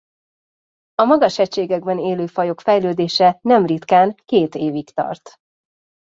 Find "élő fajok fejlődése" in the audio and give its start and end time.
1.99-3.37